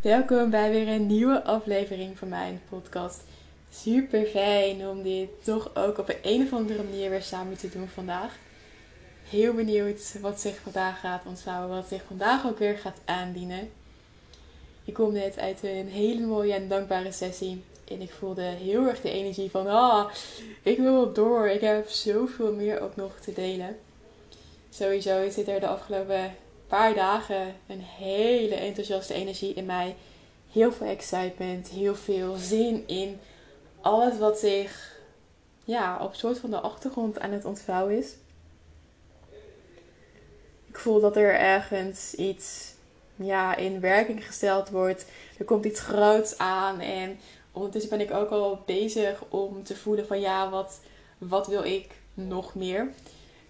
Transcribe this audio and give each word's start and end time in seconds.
Welkom 0.00 0.50
bij 0.50 0.70
weer 0.70 0.88
een 0.88 1.06
nieuwe 1.06 1.44
aflevering 1.44 2.18
van 2.18 2.28
mijn 2.28 2.60
podcast. 2.68 3.22
Super 3.70 4.26
fijn 4.26 4.88
om 4.88 5.02
dit 5.02 5.28
toch 5.44 5.70
ook 5.74 5.98
op 5.98 6.16
een, 6.22 6.42
of 6.42 6.52
andere 6.52 6.82
manier 6.82 7.10
weer 7.10 7.22
samen 7.22 7.56
te 7.56 7.68
doen 7.68 7.88
vandaag. 7.88 8.36
Heel 9.28 9.54
benieuwd 9.54 10.20
wat 10.20 10.40
zich 10.40 10.56
vandaag 10.56 11.00
gaat 11.00 11.26
ontvouwen, 11.26 11.76
wat 11.76 11.88
zich 11.88 12.02
vandaag 12.06 12.46
ook 12.46 12.58
weer 12.58 12.78
gaat 12.78 13.00
aandienen. 13.04 13.70
Ik 14.84 14.94
kom 14.94 15.12
net 15.12 15.38
uit 15.38 15.62
een 15.62 15.88
hele 15.88 16.26
mooie 16.26 16.54
en 16.54 16.68
dankbare 16.68 17.12
sessie. 17.12 17.64
En 17.88 18.00
ik 18.00 18.10
voelde 18.10 18.42
heel 18.42 18.86
erg 18.86 19.00
de 19.00 19.10
energie 19.10 19.50
van, 19.50 19.66
ah, 19.66 20.10
ik 20.62 20.78
wil 20.78 21.12
door. 21.12 21.48
Ik 21.48 21.60
heb 21.60 21.88
zoveel 21.88 22.52
meer 22.52 22.80
ook 22.80 22.96
nog 22.96 23.18
te 23.20 23.32
delen. 23.32 23.76
Sowieso 24.70 25.30
zit 25.30 25.48
er 25.48 25.60
de 25.60 25.68
afgelopen 25.68 26.34
paar 26.66 26.94
dagen 26.94 27.54
een 27.66 27.80
hele 27.80 28.54
enthousiaste 28.54 29.14
energie 29.14 29.54
in 29.54 29.66
mij. 29.66 29.96
Heel 30.52 30.72
veel 30.72 30.86
excitement, 30.86 31.68
heel 31.68 31.94
veel 31.94 32.34
zin 32.36 32.84
in 32.86 33.20
alles 33.80 34.18
wat 34.18 34.38
zich 34.38 35.00
ja, 35.64 35.98
op 36.02 36.14
soort 36.14 36.38
van 36.38 36.50
de 36.50 36.60
achtergrond 36.60 37.20
aan 37.20 37.30
het 37.30 37.44
ontvouwen 37.44 37.98
is. 37.98 38.14
Ik 40.68 40.78
voel 40.78 41.00
dat 41.00 41.16
er 41.16 41.34
ergens 41.34 42.14
iets 42.14 42.74
ja, 43.16 43.56
in 43.56 43.80
werking 43.80 44.26
gesteld 44.26 44.70
wordt. 44.70 45.06
Er 45.38 45.44
komt 45.44 45.64
iets 45.64 45.80
groots 45.80 46.38
aan 46.38 46.80
en 46.80 47.18
ondertussen 47.52 47.90
ben 47.90 48.00
ik 48.00 48.12
ook 48.12 48.30
al 48.30 48.62
bezig 48.66 49.24
om 49.28 49.64
te 49.64 49.76
voelen 49.76 50.06
van 50.06 50.20
ja, 50.20 50.50
wat, 50.50 50.80
wat 51.18 51.46
wil 51.46 51.64
ik 51.64 51.94
nog 52.14 52.54
meer? 52.54 52.92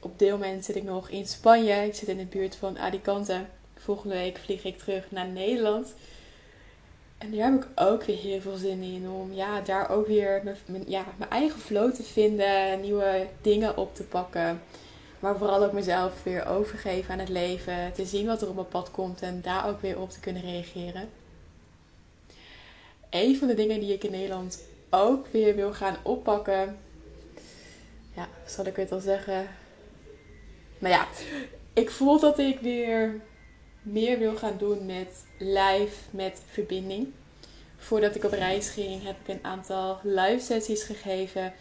Op 0.01 0.19
dit 0.19 0.31
moment 0.31 0.65
zit 0.65 0.77
ik 0.77 0.83
nog 0.83 1.09
in 1.09 1.27
Spanje. 1.27 1.75
Ik 1.75 1.95
zit 1.95 2.09
in 2.09 2.17
de 2.17 2.25
buurt 2.25 2.57
van 2.57 2.79
Alicante. 2.79 3.45
Volgende 3.75 4.15
week 4.15 4.37
vlieg 4.37 4.65
ik 4.65 4.79
terug 4.79 5.11
naar 5.11 5.27
Nederland. 5.27 5.95
En 7.19 7.37
daar 7.37 7.53
heb 7.53 7.63
ik 7.63 7.69
ook 7.75 8.05
weer 8.05 8.17
heel 8.17 8.41
veel 8.41 8.57
zin 8.57 8.83
in. 8.83 9.11
Om 9.11 9.33
ja, 9.33 9.61
daar 9.61 9.91
ook 9.91 10.07
weer 10.07 10.43
mijn, 10.67 10.85
ja, 10.87 11.05
eigen 11.29 11.61
flow 11.61 11.95
te 11.95 12.03
vinden. 12.03 12.81
Nieuwe 12.81 13.27
dingen 13.41 13.77
op 13.77 13.95
te 13.95 14.03
pakken. 14.03 14.63
Maar 15.19 15.39
vooral 15.39 15.65
ook 15.65 15.73
mezelf 15.73 16.23
weer 16.23 16.47
overgeven 16.47 17.13
aan 17.13 17.19
het 17.19 17.29
leven. 17.29 17.93
Te 17.93 18.05
zien 18.05 18.27
wat 18.27 18.43
er 18.43 18.49
op 18.49 18.55
mijn 18.55 18.69
pad 18.69 18.91
komt. 18.91 19.23
En 19.23 19.41
daar 19.43 19.69
ook 19.69 19.81
weer 19.81 20.01
op 20.01 20.11
te 20.11 20.21
kunnen 20.21 20.43
reageren. 20.43 21.09
Een 23.11 23.37
van 23.37 23.49
de 23.49 23.55
dingen 23.55 23.81
die 23.81 23.93
ik 23.93 24.05
in 24.05 24.11
Nederland 24.11 24.63
ook 24.91 25.27
weer 25.27 25.55
wil 25.55 25.73
gaan 25.73 25.97
oppakken. 26.03 26.79
Ja, 28.17 28.29
zal 28.47 28.67
ik 28.67 28.77
het 28.77 28.93
al 28.93 29.01
zeggen? 29.01 29.49
Nou 30.79 30.95
ja, 30.95 31.07
ik 31.73 31.91
voel 31.91 32.21
dat 32.21 32.39
ik 32.39 32.59
weer 32.61 33.21
meer 33.83 34.19
wil 34.19 34.37
gaan 34.37 34.57
doen 34.59 34.87
met 34.87 35.25
live, 35.39 35.97
met 36.11 36.43
verbinding. 36.51 37.13
Voordat 37.77 38.15
ik 38.15 38.25
op 38.25 38.33
reis 38.33 38.69
ging, 38.69 39.03
heb 39.03 39.17
ik 39.23 39.35
een 39.35 39.45
aantal 39.45 39.99
live 40.03 40.45
sessies 40.45 40.83
gegeven 40.83 41.53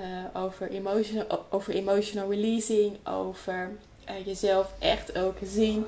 uh, 0.00 0.42
over, 0.42 0.70
emotional, 0.70 1.46
over 1.50 1.74
emotional 1.74 2.30
releasing, 2.30 3.06
over 3.06 3.70
uh, 4.10 4.26
jezelf 4.26 4.72
echt 4.78 5.18
ook 5.18 5.36
zien, 5.42 5.86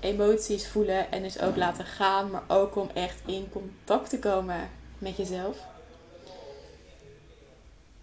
emoties 0.00 0.68
voelen 0.68 1.10
en 1.10 1.22
dus 1.22 1.40
ook 1.40 1.56
laten 1.56 1.84
gaan, 1.84 2.30
maar 2.30 2.42
ook 2.48 2.76
om 2.76 2.90
echt 2.94 3.20
in 3.26 3.48
contact 3.50 4.10
te 4.10 4.18
komen 4.18 4.70
met 4.98 5.16
jezelf. 5.16 5.56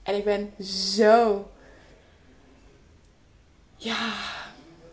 En 0.03 0.15
ik 0.15 0.23
ben 0.23 0.53
zo 0.65 1.45
ja, 3.83 4.13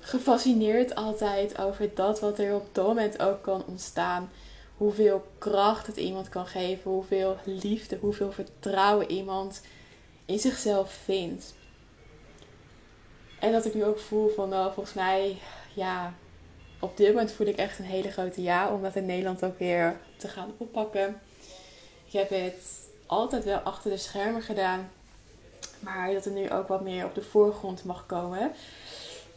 gefascineerd 0.00 0.94
altijd 0.94 1.58
over 1.58 1.94
dat 1.94 2.20
wat 2.20 2.38
er 2.38 2.54
op 2.54 2.68
dat 2.72 2.86
moment 2.86 3.22
ook 3.22 3.42
kan 3.42 3.64
ontstaan. 3.66 4.30
Hoeveel 4.76 5.26
kracht 5.38 5.86
het 5.86 5.96
iemand 5.96 6.28
kan 6.28 6.46
geven, 6.46 6.90
hoeveel 6.90 7.36
liefde, 7.44 7.98
hoeveel 8.00 8.32
vertrouwen 8.32 9.10
iemand 9.10 9.62
in 10.26 10.38
zichzelf 10.38 10.92
vindt. 10.92 11.54
En 13.38 13.52
dat 13.52 13.64
ik 13.64 13.74
nu 13.74 13.84
ook 13.84 13.98
voel 13.98 14.28
van, 14.28 14.48
nou, 14.48 14.72
volgens 14.72 14.94
mij, 14.94 15.38
ja, 15.74 16.14
op 16.78 16.96
dit 16.96 17.08
moment 17.08 17.32
voel 17.32 17.46
ik 17.46 17.56
echt 17.56 17.78
een 17.78 17.84
hele 17.84 18.10
grote 18.10 18.42
ja 18.42 18.72
om 18.72 18.82
dat 18.82 18.96
in 18.96 19.06
Nederland 19.06 19.44
ook 19.44 19.58
weer 19.58 20.00
te 20.16 20.28
gaan 20.28 20.52
oppakken. 20.56 21.20
Ik 22.06 22.12
heb 22.12 22.30
het 22.30 22.88
altijd 23.06 23.44
wel 23.44 23.58
achter 23.58 23.90
de 23.90 23.96
schermen 23.96 24.42
gedaan. 24.42 24.90
Maar 25.80 26.12
dat 26.12 26.24
er 26.24 26.32
nu 26.32 26.50
ook 26.50 26.68
wat 26.68 26.82
meer 26.82 27.04
op 27.04 27.14
de 27.14 27.22
voorgrond 27.22 27.84
mag 27.84 28.06
komen. 28.06 28.52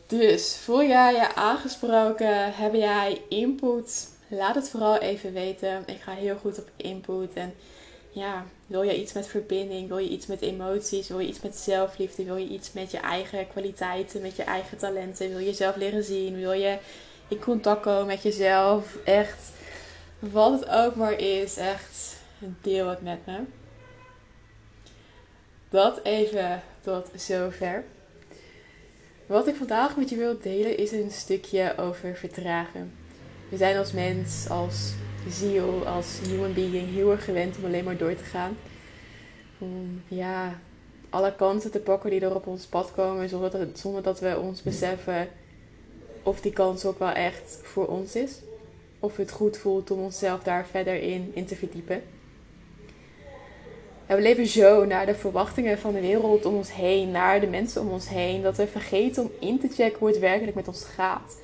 Dus 0.08 0.58
voel 0.58 0.84
jij 0.84 1.14
je 1.14 1.36
aangesproken? 1.36 2.54
Heb 2.54 2.74
jij 2.74 3.22
input? 3.30 4.08
Laat 4.28 4.56
het 4.56 4.70
vooral 4.70 4.98
even 4.98 5.34
weten. 5.34 5.84
Ik 5.86 6.02
ga 6.02 6.12
heel 6.12 6.36
goed 6.36 6.60
op 6.60 6.70
input. 6.76 7.34
En 7.34 7.54
ja, 8.10 8.46
wil 8.68 8.82
je 8.82 9.02
iets 9.02 9.14
met 9.14 9.28
verbinding? 9.28 9.88
Wil 9.88 9.98
je 9.98 10.10
iets 10.10 10.26
met 10.26 10.42
emoties? 10.42 11.08
Wil 11.08 11.20
je 11.20 11.28
iets 11.28 11.42
met 11.42 11.56
zelfliefde? 11.56 12.24
Wil 12.24 12.36
je 12.36 12.48
iets 12.48 12.72
met 12.72 12.92
je 12.92 12.98
eigen 12.98 13.48
kwaliteiten, 13.48 14.22
met 14.22 14.36
je 14.36 14.44
eigen 14.44 14.78
talenten? 14.78 15.30
Wil 15.30 15.40
je 15.40 15.46
jezelf 15.46 15.76
leren 15.76 16.04
zien? 16.04 16.36
Wil 16.36 16.52
je 16.52 16.78
in 17.28 17.40
contact 17.40 17.82
komen 17.82 18.06
met 18.06 18.22
jezelf? 18.22 18.98
Echt, 19.06 19.52
wat 20.20 20.60
het 20.60 20.70
ook 20.70 20.96
maar 20.96 21.20
is, 21.20 21.58
echt 21.58 22.16
deel 22.62 22.88
het 22.88 23.02
met 23.02 23.26
me. 23.26 23.40
Dat 25.74 26.00
even 26.04 26.62
tot 26.82 27.10
zover. 27.16 27.84
Wat 29.26 29.48
ik 29.48 29.56
vandaag 29.56 29.98
met 29.98 30.10
je 30.10 30.16
wil 30.16 30.40
delen 30.42 30.78
is 30.78 30.92
een 30.92 31.12
stukje 31.12 31.78
over 31.78 32.16
vertragen. 32.16 32.94
We 33.50 33.58
zijn 33.58 33.78
als 33.78 33.92
mens, 33.92 34.50
als 34.50 34.94
ziel, 35.30 35.88
als 35.88 36.20
human 36.28 36.54
being 36.54 36.94
heel 36.94 37.12
erg 37.12 37.26
gewend 37.26 37.58
om 37.58 37.66
alleen 37.66 37.84
maar 37.84 37.98
door 37.98 38.16
te 38.16 38.24
gaan. 38.24 38.58
Om 39.58 40.02
ja, 40.08 40.60
alle 41.10 41.36
kansen 41.36 41.72
te 41.72 41.80
pakken 41.80 42.10
die 42.10 42.22
er 42.22 42.36
op 42.36 42.48
ons 42.48 42.66
pad 42.66 42.92
komen 42.92 43.30
zonder 43.30 43.52
dat, 43.52 43.80
zonder 43.80 44.04
dat 44.04 44.20
we 44.20 44.40
ons 44.40 44.62
beseffen 44.62 45.28
of 46.24 46.42
die 46.42 46.54
kans 46.54 46.86
ook 46.86 47.00
wel 47.00 47.12
echt 47.12 47.60
voor 47.64 47.88
ons 47.88 48.16
is. 48.16 48.40
Of 49.00 49.18
het 49.18 49.32
goed 49.32 49.58
voelt 49.58 49.92
om 49.92 50.00
onszelf 50.00 50.44
daar 50.44 50.66
verder 50.66 51.02
in, 51.02 51.32
in 51.34 51.46
te 51.46 51.56
verdiepen 51.56 52.04
we 54.08 54.22
leven 54.22 54.48
zo 54.48 54.86
naar 54.86 55.06
de 55.06 55.16
verwachtingen 55.16 55.80
van 55.80 55.94
de 55.94 56.02
wereld 56.02 56.46
om 56.46 56.56
ons 56.56 56.74
heen, 56.74 57.12
naar 57.12 57.40
de 57.40 57.48
mensen 57.48 57.82
om 57.82 57.92
ons 57.92 58.10
heen, 58.10 58.42
dat 58.42 58.58
we 58.58 58.68
vergeten 58.68 59.24
om 59.24 59.32
in 59.40 59.60
te 59.60 59.68
checken 59.68 60.00
hoe 60.00 60.08
het 60.08 60.20
werkelijk 60.20 60.56
met 60.56 60.68
ons 60.68 60.84
gaat. 60.84 61.38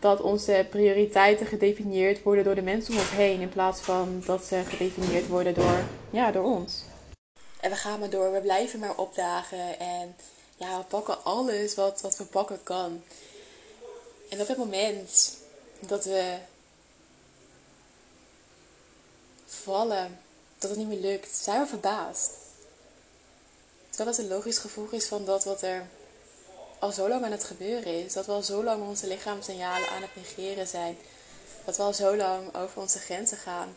Dat 0.00 0.20
onze 0.20 0.66
prioriteiten 0.70 1.46
gedefinieerd 1.46 2.22
worden 2.22 2.44
door 2.44 2.54
de 2.54 2.62
mensen 2.62 2.94
om 2.94 3.00
ons 3.00 3.10
heen, 3.10 3.40
in 3.40 3.48
plaats 3.48 3.80
van 3.80 4.22
dat 4.26 4.44
ze 4.44 4.62
gedefinieerd 4.66 5.26
worden 5.26 5.54
door, 5.54 5.84
ja, 6.10 6.30
door 6.30 6.44
ons. 6.44 6.84
En 7.60 7.70
we 7.70 7.76
gaan 7.76 7.98
maar 7.98 8.10
door, 8.10 8.32
we 8.32 8.40
blijven 8.40 8.78
maar 8.78 8.96
opdagen 8.96 9.78
en 9.78 10.16
ja, 10.56 10.78
we 10.78 10.84
pakken 10.88 11.24
alles 11.24 11.74
wat, 11.74 12.00
wat 12.00 12.16
we 12.16 12.24
pakken 12.24 12.62
kan. 12.62 13.02
En 14.30 14.40
op 14.40 14.48
het 14.48 14.56
moment 14.56 15.36
dat 15.80 16.04
we 16.04 16.34
vallen 19.46 20.18
dat 20.58 20.70
het 20.70 20.78
niet 20.78 20.88
meer 20.88 21.10
lukt, 21.10 21.36
zijn 21.36 21.60
we 21.60 21.66
verbaasd. 21.66 22.30
Terwijl 23.88 24.16
het 24.16 24.18
een 24.18 24.36
logisch 24.36 24.58
gevolg 24.58 24.92
is 24.92 25.06
van 25.06 25.24
dat 25.24 25.44
wat 25.44 25.62
er 25.62 25.86
al 26.78 26.92
zo 26.92 27.08
lang 27.08 27.24
aan 27.24 27.32
het 27.32 27.44
gebeuren 27.44 28.04
is. 28.04 28.12
Dat 28.12 28.26
we 28.26 28.32
al 28.32 28.42
zo 28.42 28.64
lang 28.64 28.82
onze 28.82 29.06
lichaamssignalen 29.06 29.88
aan 29.88 30.02
het 30.02 30.16
negeren 30.16 30.66
zijn. 30.66 30.96
Dat 31.64 31.76
we 31.76 31.82
al 31.82 31.94
zo 31.94 32.16
lang 32.16 32.54
over 32.54 32.80
onze 32.80 32.98
grenzen 32.98 33.38
gaan. 33.38 33.76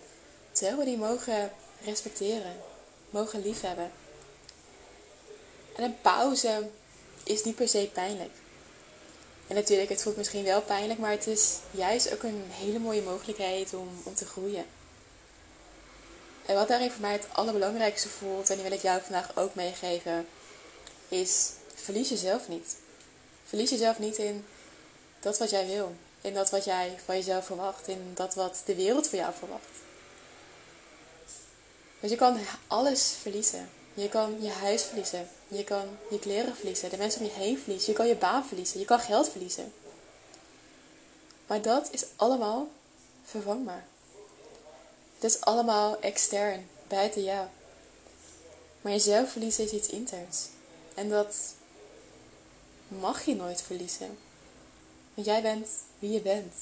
Terwijl 0.51 0.77
we 0.77 0.85
die 0.85 0.97
mogen 0.97 1.51
respecteren, 1.83 2.55
mogen 3.09 3.41
liefhebben. 3.41 3.91
En 5.75 5.83
een 5.83 6.01
pauze 6.01 6.69
is 7.23 7.43
niet 7.43 7.55
per 7.55 7.67
se 7.67 7.89
pijnlijk. 7.93 8.31
En 9.47 9.55
natuurlijk, 9.55 9.89
het 9.89 10.01
voelt 10.01 10.17
misschien 10.17 10.43
wel 10.43 10.61
pijnlijk, 10.61 10.99
maar 10.99 11.11
het 11.11 11.27
is 11.27 11.57
juist 11.71 12.13
ook 12.13 12.23
een 12.23 12.43
hele 12.49 12.79
mooie 12.79 13.01
mogelijkheid 13.01 13.73
om, 13.73 13.89
om 14.03 14.15
te 14.15 14.25
groeien. 14.25 14.65
En 16.45 16.55
wat 16.55 16.67
daarin 16.67 16.91
voor 16.91 17.01
mij 17.01 17.11
het 17.11 17.27
allerbelangrijkste 17.31 18.09
voelt, 18.09 18.49
en 18.49 18.55
die 18.55 18.63
wil 18.63 18.73
ik 18.73 18.81
jou 18.81 19.01
vandaag 19.01 19.37
ook 19.37 19.55
meegeven, 19.55 20.27
is 21.07 21.51
verlies 21.75 22.09
jezelf 22.09 22.47
niet. 22.47 22.75
Verlies 23.45 23.69
jezelf 23.69 23.99
niet 23.99 24.17
in 24.17 24.45
dat 25.19 25.37
wat 25.37 25.49
jij 25.49 25.67
wil, 25.67 25.95
in 26.21 26.33
dat 26.33 26.49
wat 26.49 26.65
jij 26.65 26.99
van 27.05 27.15
jezelf 27.15 27.45
verwacht, 27.45 27.87
in 27.87 28.11
dat 28.13 28.33
wat 28.35 28.61
de 28.65 28.75
wereld 28.75 29.07
van 29.07 29.19
jou 29.19 29.33
verwacht. 29.33 29.69
Want 31.99 32.13
je 32.13 32.19
kan 32.19 32.39
alles 32.67 33.15
verliezen. 33.21 33.69
Je 33.93 34.09
kan 34.09 34.41
je 34.41 34.49
huis 34.49 34.83
verliezen. 34.83 35.29
Je 35.47 35.63
kan 35.63 35.97
je 36.09 36.19
kleren 36.19 36.55
verliezen. 36.55 36.89
De 36.89 36.97
mensen 36.97 37.21
om 37.21 37.27
je 37.27 37.33
heen 37.33 37.59
verliezen. 37.59 37.91
Je 37.91 37.97
kan 37.97 38.07
je 38.07 38.15
baan 38.15 38.45
verliezen. 38.45 38.79
Je 38.79 38.85
kan 38.85 38.99
geld 38.99 39.29
verliezen. 39.29 39.73
Maar 41.47 41.61
dat 41.61 41.87
is 41.91 42.05
allemaal 42.15 42.67
vervangbaar. 43.23 43.85
Het 45.21 45.31
is 45.31 45.41
allemaal 45.41 45.99
extern, 45.99 46.67
buiten 46.87 47.23
jou. 47.23 47.47
Maar 48.81 48.91
jezelf 48.91 49.31
verliezen 49.31 49.63
is 49.63 49.71
iets 49.71 49.87
interns. 49.89 50.47
En 50.93 51.09
dat 51.09 51.35
mag 52.87 53.25
je 53.25 53.35
nooit 53.35 53.61
verliezen. 53.61 54.17
Want 55.13 55.27
jij 55.27 55.41
bent 55.41 55.67
wie 55.99 56.11
je 56.11 56.21
bent. 56.21 56.53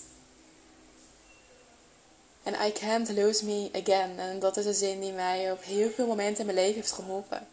En 2.44 2.54
I 2.68 2.72
can't 2.72 3.10
lose 3.10 3.46
me 3.46 3.70
again. 3.74 4.20
En 4.20 4.40
dat 4.40 4.58
is 4.58 4.66
een 4.66 4.74
zin 4.74 5.00
die 5.00 5.12
mij 5.12 5.52
op 5.52 5.64
heel 5.64 5.90
veel 5.90 6.08
momenten 6.08 6.40
in 6.40 6.46
mijn 6.46 6.58
leven 6.58 6.82
heeft 6.82 6.92
geholpen. 6.92 7.48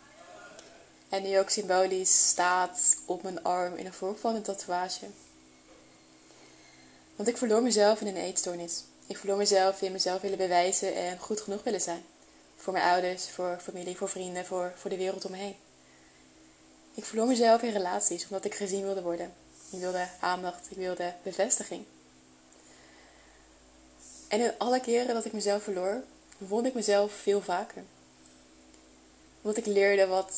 En 1.08 1.22
die 1.22 1.38
ook 1.38 1.50
symbolisch 1.50 2.28
staat 2.28 2.96
op 3.04 3.22
mijn 3.22 3.42
arm 3.42 3.76
in 3.76 3.86
een 3.86 3.92
vorm 3.92 4.16
van 4.16 4.34
een 4.34 4.42
tatoeage. 4.42 5.06
Want 7.16 7.28
ik 7.28 7.36
verloor 7.36 7.62
mezelf 7.62 8.00
in 8.00 8.06
een 8.06 8.16
eetstoornis. 8.16 8.82
Ik 9.06 9.16
verloor 9.16 9.36
mezelf 9.36 9.82
in 9.82 9.92
mezelf 9.92 10.20
willen 10.20 10.38
bewijzen 10.38 10.94
en 10.94 11.18
goed 11.18 11.40
genoeg 11.40 11.62
willen 11.62 11.80
zijn. 11.80 12.04
Voor 12.56 12.72
mijn 12.72 12.84
ouders, 12.84 13.30
voor 13.30 13.58
familie, 13.62 13.96
voor 13.96 14.08
vrienden, 14.08 14.46
voor, 14.46 14.72
voor 14.76 14.90
de 14.90 14.96
wereld 14.96 15.24
om 15.24 15.30
me 15.30 15.36
heen. 15.36 15.56
Ik 16.94 17.04
verloor 17.04 17.26
mezelf 17.26 17.62
in 17.62 17.72
relaties 17.72 18.22
omdat 18.28 18.44
ik 18.44 18.54
gezien 18.54 18.82
wilde 18.82 19.02
worden. 19.02 19.32
Ik 19.70 19.78
wilde 19.78 20.08
aandacht, 20.20 20.70
ik 20.70 20.76
wilde 20.76 21.14
bevestiging. 21.22 21.84
En 24.28 24.40
in 24.40 24.52
alle 24.58 24.80
keren 24.80 25.14
dat 25.14 25.24
ik 25.24 25.32
mezelf 25.32 25.62
verloor, 25.62 26.02
won 26.38 26.66
ik 26.66 26.74
mezelf 26.74 27.12
veel 27.12 27.40
vaker. 27.40 27.84
Omdat 29.42 29.56
ik 29.56 29.66
leerde 29.66 30.06
wat, 30.06 30.34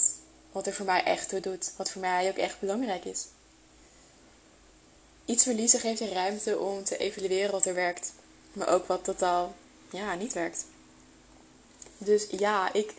wat 0.53 0.67
er 0.67 0.73
voor 0.73 0.87
mij 0.87 1.05
echt 1.05 1.29
toe 1.29 1.41
doet, 1.41 1.73
wat 1.77 1.91
voor 1.91 2.01
mij 2.01 2.29
ook 2.29 2.37
echt 2.37 2.61
belangrijk 2.61 3.05
is. 3.05 3.27
Iets 5.25 5.43
verliezen 5.43 5.81
geeft 5.81 5.99
je 5.99 6.13
ruimte 6.13 6.59
om 6.59 6.85
te 6.85 6.97
evalueren 6.97 7.53
wat 7.53 7.67
er 7.67 7.75
werkt, 7.75 8.13
maar 8.53 8.69
ook 8.69 8.87
wat 8.87 9.05
totaal 9.05 9.55
ja, 9.91 10.15
niet 10.15 10.33
werkt. 10.33 10.67
Dus 11.99 12.27
ja, 12.31 12.73
ik 12.73 12.95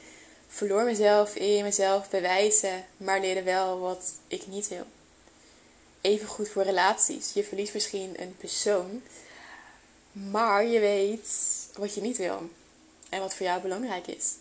verloor 0.48 0.84
mezelf 0.84 1.36
in 1.36 1.63
mezelf 1.63 2.10
bewijzen, 2.10 2.86
maar 2.98 3.19
leerde 3.19 3.44
wel 3.44 3.80
wat 3.80 4.12
ik 4.28 4.48
niet 4.48 4.68
wil. 4.68 4.86
Even 6.01 6.28
goed 6.28 6.50
voor 6.50 6.63
relaties. 6.63 7.34
Je 7.34 7.44
verliest 7.44 7.74
misschien 7.74 8.22
een 8.22 8.36
persoon, 8.38 9.01
maar 10.12 10.66
je 10.66 10.80
weet 10.80 11.30
wat 11.75 11.94
je 11.94 12.02
niet 12.02 12.18
wil 12.18 12.50
en 13.10 13.19
wat 13.19 13.36
voor 13.36 13.45
jou 13.45 13.62
belangrijk 13.62 14.07
is. 14.07 14.34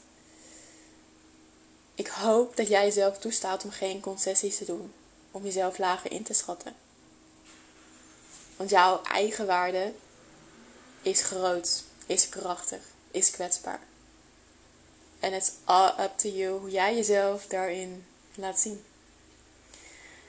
Ik 1.95 2.07
hoop 2.07 2.57
dat 2.57 2.69
jij 2.69 2.85
jezelf 2.85 3.19
toestaat 3.19 3.65
om 3.65 3.71
geen 3.71 4.01
concessies 4.01 4.57
te 4.57 4.65
doen, 4.65 4.93
om 5.31 5.45
jezelf 5.45 5.79
lager 5.79 6.13
in 6.13 6.23
te 6.23 6.35
schatten. 6.35 6.75
Want 8.57 8.71
jouw 8.71 9.03
eigen 9.03 9.47
waarde 9.47 9.93
is 11.03 11.23
groot, 11.23 11.83
is 12.07 12.29
krachtig, 12.29 12.81
is 13.11 13.31
kwetsbaar. 13.31 13.81
En 15.21 15.33
it's 15.33 15.51
all 15.65 15.93
up 16.01 16.19
to 16.19 16.29
you 16.29 16.59
hoe 16.59 16.71
jij 16.71 16.95
jezelf 16.95 17.47
daarin 17.47 18.07
laat 18.35 18.61
zien. 18.61 18.85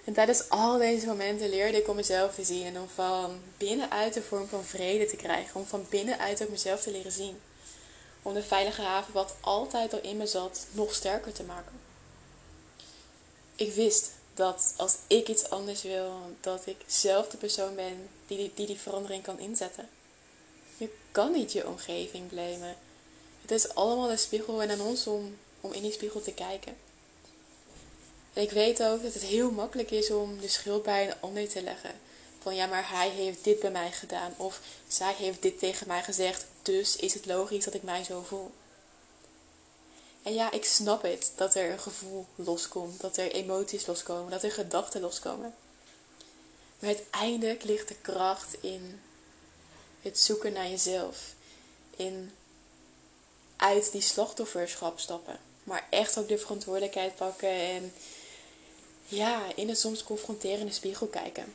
En 0.05 0.13
tijdens 0.13 0.49
al 0.49 0.77
deze 0.77 1.05
momenten 1.05 1.49
leerde 1.49 1.77
ik 1.77 1.87
om 1.87 1.95
mezelf 1.95 2.35
te 2.35 2.43
zien 2.43 2.65
en 2.65 2.79
om 2.79 2.87
van 2.93 3.39
binnenuit 3.57 4.15
een 4.15 4.23
vorm 4.23 4.47
van 4.47 4.63
vrede 4.63 5.05
te 5.05 5.15
krijgen. 5.15 5.59
Om 5.59 5.65
van 5.65 5.85
binnenuit 5.89 6.43
ook 6.43 6.49
mezelf 6.49 6.81
te 6.81 6.91
leren 6.91 7.11
zien. 7.11 7.39
Om 8.21 8.33
de 8.33 8.43
veilige 8.43 8.81
haven 8.81 9.13
wat 9.13 9.35
altijd 9.39 9.93
al 9.93 10.01
in 10.01 10.17
me 10.17 10.27
zat 10.27 10.67
nog 10.71 10.93
sterker 10.93 11.33
te 11.33 11.43
maken. 11.43 11.79
Ik 13.55 13.73
wist 13.73 14.11
dat 14.33 14.73
als 14.77 14.95
ik 15.07 15.27
iets 15.27 15.49
anders 15.49 15.81
wil, 15.81 16.35
dat 16.41 16.65
ik 16.65 16.77
zelf 16.87 17.27
de 17.27 17.37
persoon 17.37 17.75
ben 17.75 18.09
die, 18.27 18.51
die, 18.55 18.67
die 18.67 18.79
verandering 18.79 19.23
kan 19.23 19.39
inzetten. 19.39 19.89
Je 20.79 20.89
kan 21.11 21.31
niet 21.31 21.51
je 21.51 21.67
omgeving 21.67 22.27
blamen. 22.27 22.77
Het 23.41 23.51
is 23.51 23.75
allemaal 23.75 24.11
een 24.11 24.19
spiegel 24.19 24.61
en 24.61 24.71
aan 24.71 24.81
ons 24.81 25.07
om, 25.07 25.37
om 25.61 25.71
in 25.71 25.81
die 25.81 25.91
spiegel 25.91 26.21
te 26.21 26.33
kijken. 26.33 26.77
En 28.33 28.43
ik 28.43 28.51
weet 28.51 28.83
ook 28.83 29.03
dat 29.03 29.13
het 29.13 29.23
heel 29.23 29.51
makkelijk 29.51 29.91
is 29.91 30.11
om 30.11 30.39
de 30.39 30.47
schuld 30.47 30.83
bij 30.83 31.07
een 31.07 31.15
ander 31.19 31.49
te 31.49 31.63
leggen. 31.63 31.91
Van 32.41 32.55
ja, 32.55 32.65
maar 32.65 32.89
hij 32.89 33.09
heeft 33.09 33.43
dit 33.43 33.59
bij 33.59 33.71
mij 33.71 33.91
gedaan. 33.91 34.33
Of 34.37 34.61
zij 34.87 35.13
heeft 35.13 35.41
dit 35.41 35.59
tegen 35.59 35.87
mij 35.87 36.03
gezegd. 36.03 36.45
Dus 36.61 36.95
is 36.95 37.13
het 37.13 37.25
logisch 37.25 37.65
dat 37.65 37.73
ik 37.73 37.83
mij 37.83 38.03
zo 38.03 38.21
voel. 38.21 38.51
En 40.23 40.33
ja, 40.33 40.51
ik 40.51 40.65
snap 40.65 41.01
het 41.01 41.31
dat 41.35 41.55
er 41.55 41.71
een 41.71 41.79
gevoel 41.79 42.25
loskomt. 42.35 43.01
Dat 43.01 43.17
er 43.17 43.31
emoties 43.31 43.85
loskomen. 43.85 44.31
Dat 44.31 44.43
er 44.43 44.51
gedachten 44.51 45.01
loskomen. 45.01 45.55
Maar 46.79 46.89
uiteindelijk 46.89 47.63
ligt 47.63 47.87
de 47.87 47.95
kracht 48.01 48.55
in 48.61 49.01
het 50.01 50.19
zoeken 50.19 50.53
naar 50.53 50.69
jezelf. 50.69 51.33
In 51.95 52.31
uit 53.55 53.91
die 53.91 54.01
slachtofferschap 54.01 54.99
stappen. 54.99 55.39
Maar 55.63 55.87
echt 55.89 56.17
ook 56.17 56.27
de 56.27 56.37
verantwoordelijkheid 56.37 57.15
pakken 57.15 57.49
en 57.49 57.93
ja, 59.05 59.55
in 59.55 59.69
een 59.69 59.75
soms 59.75 60.03
confronterende 60.03 60.71
spiegel 60.71 61.07
kijken. 61.07 61.53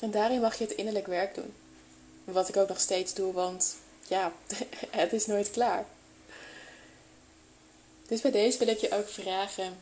En 0.00 0.10
daarin 0.10 0.40
mag 0.40 0.58
je 0.58 0.64
het 0.64 0.72
innerlijk 0.72 1.06
werk 1.06 1.34
doen. 1.34 1.54
Wat 2.24 2.48
ik 2.48 2.56
ook 2.56 2.68
nog 2.68 2.80
steeds 2.80 3.14
doe, 3.14 3.32
want 3.32 3.76
ja, 4.08 4.32
het 4.90 5.12
is 5.12 5.26
nooit 5.26 5.50
klaar. 5.50 5.86
Dus 8.06 8.20
bij 8.20 8.30
deze 8.30 8.58
wil 8.58 8.68
ik 8.68 8.78
je 8.78 8.92
ook 8.92 9.08
vragen. 9.08 9.78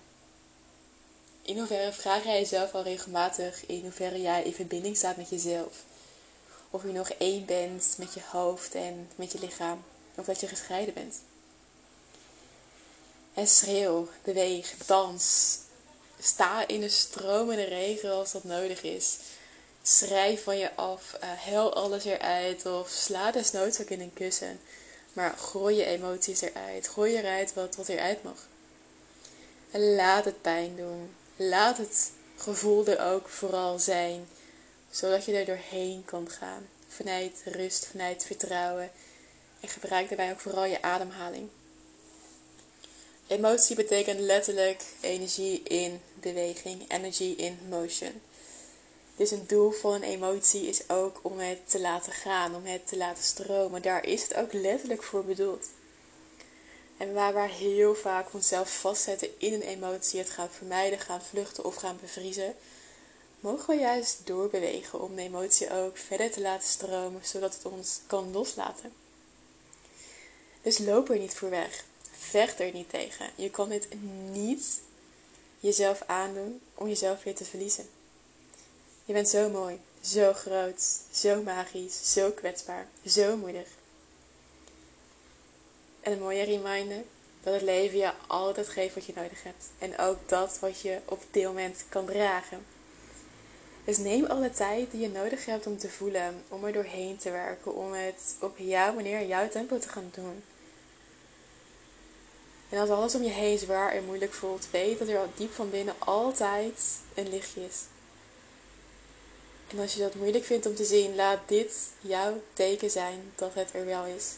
In 1.42 1.58
hoeverre 1.58 1.92
vraag 1.92 2.24
jij 2.24 2.38
jezelf 2.38 2.74
al 2.74 2.82
regelmatig 2.82 3.66
in 3.66 3.80
hoeverre 3.82 4.20
jij 4.20 4.42
in 4.42 4.54
verbinding 4.54 4.96
staat 4.96 5.16
met 5.16 5.28
jezelf? 5.28 5.84
Of 6.70 6.82
je 6.82 6.92
nog 6.92 7.10
één 7.10 7.44
bent 7.44 7.94
met 7.98 8.14
je 8.14 8.20
hoofd 8.30 8.74
en 8.74 9.10
met 9.16 9.32
je 9.32 9.38
lichaam. 9.38 9.84
Of 10.14 10.24
dat 10.24 10.40
je 10.40 10.46
gescheiden 10.46 10.94
bent. 10.94 11.14
En 13.34 13.48
schreeuw, 13.48 14.08
beweeg, 14.22 14.74
dans. 14.86 15.56
Sta 16.20 16.68
in 16.68 16.80
de 16.80 16.88
stromende 16.88 17.64
regen 17.64 18.12
als 18.12 18.32
dat 18.32 18.44
nodig 18.44 18.82
is. 18.82 19.16
Schrijf 19.82 20.42
van 20.42 20.58
je 20.58 20.74
af, 20.76 21.14
uh, 21.14 21.20
hel 21.22 21.74
alles 21.74 22.04
eruit 22.04 22.66
of 22.66 22.88
sla 22.88 23.30
desnoods 23.30 23.80
ook 23.80 23.88
in 23.88 24.00
een 24.00 24.12
kussen. 24.12 24.60
Maar 25.12 25.36
gooi 25.38 25.76
je 25.76 25.84
emoties 25.84 26.40
eruit. 26.40 26.88
Gooi 26.88 27.16
eruit 27.16 27.54
wat, 27.54 27.76
wat 27.76 27.88
eruit 27.88 28.22
mag. 28.22 28.46
En 29.70 29.94
laat 29.94 30.24
het 30.24 30.42
pijn 30.42 30.76
doen. 30.76 31.14
Laat 31.36 31.78
het 31.78 32.10
gevoel 32.36 32.86
er 32.86 33.12
ook 33.12 33.28
vooral 33.28 33.78
zijn. 33.78 34.28
Zodat 34.90 35.24
je 35.24 35.32
er 35.32 35.44
doorheen 35.44 36.04
kan 36.04 36.30
gaan. 36.30 36.68
Vanuit 36.88 37.42
rust, 37.44 37.86
vanuit 37.86 38.24
vertrouwen. 38.24 38.90
En 39.60 39.68
gebruik 39.68 40.08
daarbij 40.08 40.30
ook 40.30 40.40
vooral 40.40 40.64
je 40.64 40.82
ademhaling. 40.82 41.48
Emotie 43.26 43.76
betekent 43.76 44.20
letterlijk 44.20 44.82
energie 45.00 45.62
in 45.62 46.00
beweging, 46.14 46.90
energy 46.90 47.34
in 47.36 47.58
motion. 47.68 48.20
Dus 49.16 49.30
een 49.30 49.46
doel 49.46 49.70
van 49.70 49.92
een 49.92 50.02
emotie 50.02 50.66
is 50.68 50.88
ook 50.88 51.20
om 51.22 51.38
het 51.38 51.58
te 51.70 51.80
laten 51.80 52.12
gaan, 52.12 52.54
om 52.54 52.64
het 52.64 52.86
te 52.86 52.96
laten 52.96 53.24
stromen. 53.24 53.82
Daar 53.82 54.04
is 54.04 54.22
het 54.22 54.34
ook 54.34 54.52
letterlijk 54.52 55.02
voor 55.02 55.24
bedoeld. 55.24 55.66
En 56.96 57.12
waar 57.12 57.34
we 57.34 57.48
heel 57.48 57.94
vaak 57.94 58.34
onszelf 58.34 58.80
vastzetten 58.80 59.28
in 59.38 59.52
een 59.52 59.62
emotie, 59.62 60.18
het 60.18 60.30
gaan 60.30 60.50
vermijden, 60.50 60.98
gaan 60.98 61.22
vluchten 61.22 61.64
of 61.64 61.74
gaan 61.74 61.98
bevriezen, 62.00 62.54
mogen 63.40 63.74
we 63.74 63.80
juist 63.80 64.26
doorbewegen 64.26 65.00
om 65.00 65.14
de 65.16 65.22
emotie 65.22 65.70
ook 65.70 65.96
verder 65.96 66.30
te 66.30 66.40
laten 66.40 66.68
stromen, 66.68 67.20
zodat 67.24 67.54
het 67.54 67.64
ons 67.64 68.00
kan 68.06 68.32
loslaten. 68.32 68.92
Dus 70.62 70.78
loop 70.78 71.10
er 71.10 71.18
niet 71.18 71.34
voor 71.34 71.50
weg. 71.50 71.84
Vecht 72.10 72.60
er 72.60 72.72
niet 72.72 72.90
tegen. 72.90 73.30
Je 73.34 73.50
kan 73.50 73.68
dit 73.68 73.88
niet 74.30 74.80
jezelf 75.60 76.02
aandoen 76.06 76.60
om 76.74 76.88
jezelf 76.88 77.22
weer 77.22 77.34
te 77.34 77.44
verliezen. 77.44 77.88
Je 79.04 79.12
bent 79.12 79.28
zo 79.28 79.48
mooi, 79.48 79.80
zo 80.00 80.32
groot, 80.32 80.82
zo 81.12 81.42
magisch, 81.42 82.12
zo 82.12 82.30
kwetsbaar, 82.30 82.86
zo 83.06 83.36
moedig. 83.36 83.68
En 86.00 86.12
een 86.12 86.18
mooie 86.18 86.44
reminder 86.44 87.04
dat 87.42 87.54
het 87.54 87.62
leven 87.62 87.98
je 87.98 88.12
altijd 88.26 88.68
geeft 88.68 88.94
wat 88.94 89.04
je 89.04 89.12
nodig 89.16 89.42
hebt. 89.42 89.64
En 89.78 89.98
ook 89.98 90.28
dat 90.28 90.58
wat 90.58 90.80
je 90.80 91.00
op 91.04 91.22
dit 91.30 91.44
moment 91.44 91.84
kan 91.88 92.06
dragen. 92.06 92.66
Dus 93.88 93.98
neem 93.98 94.24
alle 94.24 94.50
tijd 94.50 94.90
die 94.90 95.00
je 95.00 95.08
nodig 95.08 95.44
hebt 95.44 95.66
om 95.66 95.78
te 95.78 95.90
voelen, 95.90 96.42
om 96.48 96.64
er 96.64 96.72
doorheen 96.72 97.16
te 97.16 97.30
werken, 97.30 97.74
om 97.74 97.92
het 97.92 98.34
op 98.40 98.58
jouw 98.58 98.94
manier, 98.94 99.26
jouw 99.26 99.48
tempo 99.48 99.78
te 99.78 99.88
gaan 99.88 100.10
doen. 100.14 100.42
En 102.68 102.80
als 102.80 102.90
alles 102.90 103.14
om 103.14 103.22
je 103.22 103.30
heen 103.30 103.58
zwaar 103.58 103.92
en 103.92 104.04
moeilijk 104.04 104.32
voelt, 104.32 104.68
weet 104.70 104.98
dat 104.98 105.08
er 105.08 105.18
al 105.18 105.32
diep 105.36 105.52
van 105.52 105.70
binnen 105.70 105.94
altijd 105.98 106.80
een 107.14 107.28
lichtje 107.28 107.64
is. 107.64 107.80
En 109.68 109.78
als 109.78 109.94
je 109.94 110.00
dat 110.00 110.14
moeilijk 110.14 110.44
vindt 110.44 110.66
om 110.66 110.74
te 110.74 110.84
zien, 110.84 111.14
laat 111.14 111.40
dit 111.46 111.74
jouw 112.00 112.42
teken 112.52 112.90
zijn 112.90 113.32
dat 113.34 113.54
het 113.54 113.74
er 113.74 113.84
wel 113.84 114.04
is. 114.04 114.32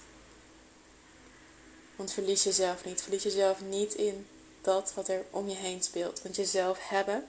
Want 1.97 2.13
verlies 2.13 2.43
jezelf 2.43 2.85
niet. 2.85 3.03
Verlies 3.03 3.23
jezelf 3.23 3.61
niet 3.61 3.95
in 3.95 4.27
dat 4.61 4.93
wat 4.95 5.09
er 5.09 5.25
om 5.31 5.49
je 5.49 5.57
heen 5.57 5.83
speelt. 5.83 6.23
Want 6.23 6.37
jezelf 6.37 6.79
hebben 6.89 7.29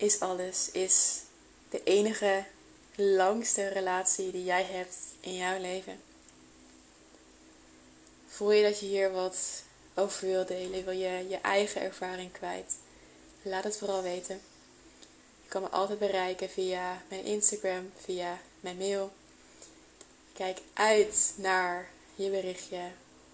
is 0.00 0.20
alles. 0.20 0.70
Is 0.70 1.20
de 1.68 1.82
enige 1.82 2.44
langste 2.94 3.68
relatie 3.68 4.30
die 4.30 4.44
jij 4.44 4.64
hebt 4.64 4.96
in 5.20 5.34
jouw 5.34 5.60
leven. 5.60 6.00
Voel 8.26 8.52
je 8.52 8.62
dat 8.62 8.80
je 8.80 8.86
hier 8.86 9.12
wat 9.12 9.62
over 9.94 10.26
wil 10.26 10.46
delen? 10.46 10.84
Wil 10.84 10.94
je 10.94 11.28
je 11.28 11.36
eigen 11.36 11.80
ervaring 11.80 12.32
kwijt? 12.32 12.74
Laat 13.42 13.64
het 13.64 13.76
vooral 13.76 14.02
weten. 14.02 14.40
Je 15.42 15.48
kan 15.48 15.62
me 15.62 15.68
altijd 15.68 15.98
bereiken 15.98 16.50
via 16.50 17.02
mijn 17.08 17.24
Instagram, 17.24 17.92
via 18.04 18.38
mijn 18.60 18.76
mail. 18.76 19.12
kijk 20.32 20.58
uit 20.72 21.32
naar 21.36 21.90
je 22.14 22.30
berichtje, 22.30 22.90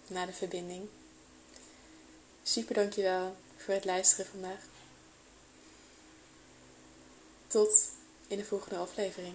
naar 0.07 0.27
de 0.27 0.33
verbinding. 0.33 0.89
Super 2.43 2.75
dankjewel 2.75 3.37
voor 3.57 3.75
het 3.75 3.85
luisteren 3.85 4.27
vandaag. 4.27 4.75
Tot 7.57 7.91
in 8.29 8.37
de 8.37 8.45
volgende 8.45 8.77
aflevering. 8.77 9.35